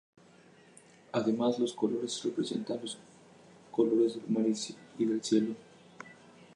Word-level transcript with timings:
Además, 1.11 1.59
los 1.59 1.73
colores 1.75 2.23
representaban 2.23 2.81
los 2.81 2.97
colores 3.69 4.15
del 4.15 4.27
mar 4.29 4.47
y 4.97 5.05
del 5.05 5.23
cielo. 5.23 5.53